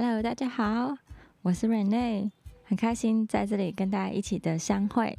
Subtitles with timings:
[0.00, 0.96] Hello，大家好，
[1.42, 2.30] 我是 Rene，
[2.62, 5.18] 很开心在这里跟大家一起的相会。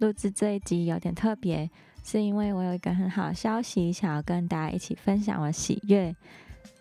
[0.00, 1.70] 录制这一集有点特别，
[2.04, 6.14] 是因为我有一个很好的消息想要跟大家一起分享我喜悦。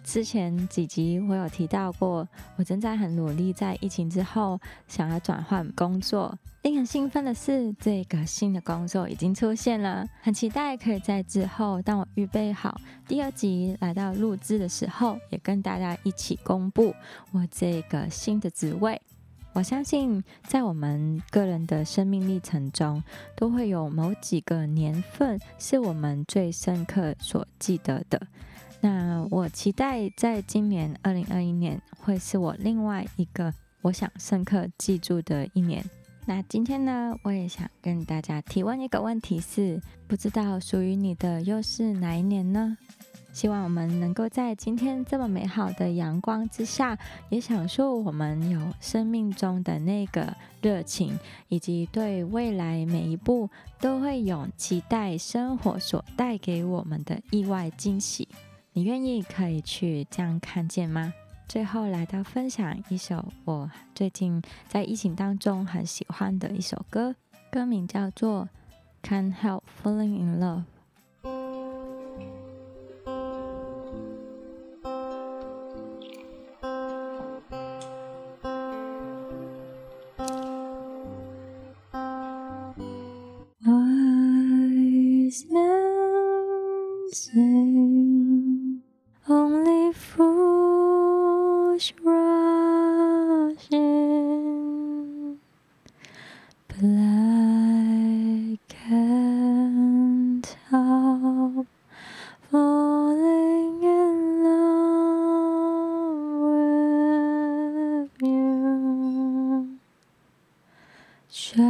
[0.04, 2.28] 之前几集我有提到过，
[2.58, 6.38] 我正在很努力在疫情之后想要转换工作。
[6.64, 16.94] 令人兴奋的是，这个新的工作已经出现了，很期待可以在之后，当我预备好第二集来到录制的时候，也跟大家一起公布
[17.32, 19.02] 我这个新的职位。
[19.52, 23.04] 我相信，在我们个人的生命历程中，
[23.36, 28.20] 都会有某几个年份是我们最深刻所记得的。
[28.84, 35.82] 那我期待在今年二零二一年会是我另外一个我想深刻记住的一年。
[36.26, 42.78] 那今天呢，我也想跟大家提问一个问题：是不知道属于你的又是哪一年呢？
[43.32, 58.28] 希望我们能够在今天这么美好的阳光之下，也享受我们有生命中的那个热情，以及对未来每一步都会有期待生活所带给我们的意外惊喜。
[58.76, 61.14] 你愿意可以去这样看见吗？
[61.48, 67.16] 最后来到分享一首我最近在疫情当中很喜欢的一首歌，
[67.52, 68.50] 歌名叫做
[69.08, 70.64] 《Can't Help Falling in Love》。
[96.82, 101.68] But I can't help
[102.50, 104.90] falling in love
[108.10, 109.78] with you.
[111.30, 111.64] Shall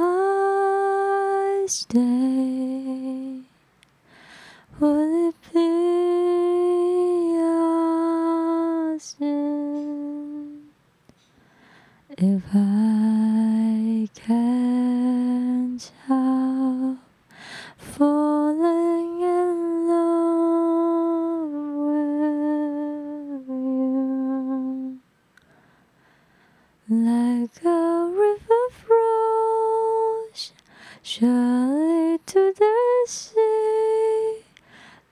[0.00, 3.42] I stay?
[4.80, 10.64] Will it be a sin
[12.18, 13.15] if I?
[16.06, 16.98] Can't
[17.76, 21.52] falling in love
[21.86, 25.00] with you,
[26.88, 27.76] like a
[28.12, 30.52] river flows
[31.02, 34.44] surely to the sea,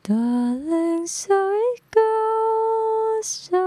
[0.03, 3.27] darling, so it goes.
[3.27, 3.64] Some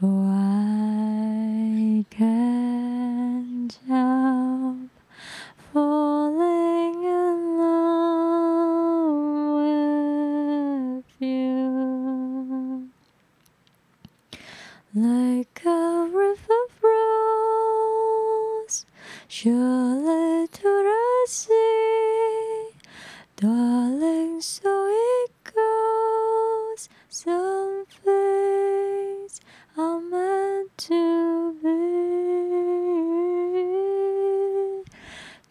[0.00, 4.90] For I can't help
[5.72, 9.14] falling in love
[10.98, 12.90] with you.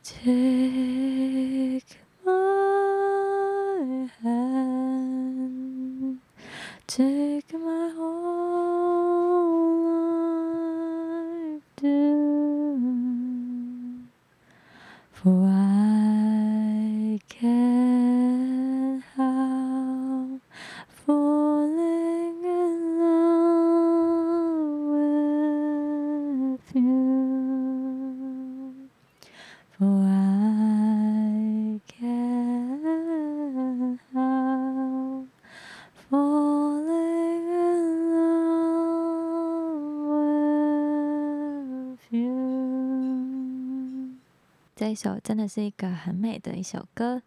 [0.06, 6.19] Take my hand,
[6.86, 8.25] take my whole
[11.56, 13.13] life too.
[15.13, 15.83] For I
[44.83, 47.21] 这一首真的是一个很美的一首歌，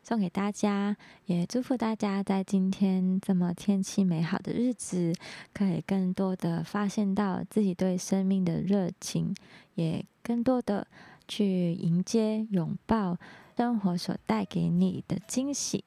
[0.00, 0.96] 送给大家，
[1.26, 5.12] 也祝福大家在今天这么天气美好的日子，
[5.52, 9.34] 可以更多的发现到自己对生命的热情，
[9.74, 10.86] 也更多的
[11.26, 13.18] 去迎接、拥抱
[13.56, 15.82] 生活所带给你的惊喜，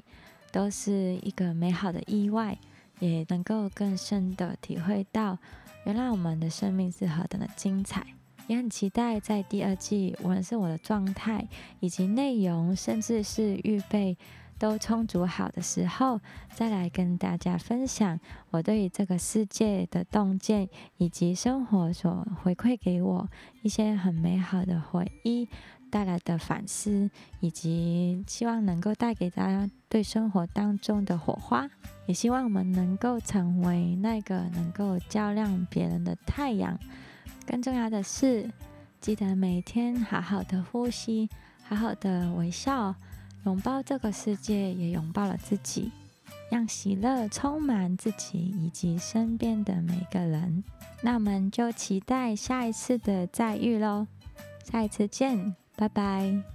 [0.51, 2.59] 都是一个美好的意外，
[2.99, 5.37] 也能够更深的体会到，
[5.85, 8.05] 原来我们的生命是何等的精彩。
[8.48, 11.48] 也很期待在第二季，无论是我的状态
[11.80, 14.18] 以及内容，甚至是预备
[14.60, 16.19] 都充足好的时候，
[16.54, 18.19] 再来跟大家分享
[18.51, 23.30] 我对于这个世界的洞见，以及生活所回馈给我
[23.62, 25.48] 一些很美好的回忆
[25.90, 27.10] 带来的反思，
[27.40, 31.69] 以及希望能够带给大家对生活当中的火花。
[32.06, 36.78] 也希望我们能够成为那个能够照亮别人的太阳。
[37.45, 38.49] 更重要的是，
[39.01, 41.29] 记得每天好好的呼吸，
[41.63, 42.95] 好好的微笑，
[43.45, 45.91] 拥抱这个世界，也拥抱了自己，
[46.49, 50.63] 让喜乐充满自己以及身边的每个人。
[51.01, 54.07] 那我们就期待下一次的再遇喽！
[54.63, 56.52] 下一次见，拜拜。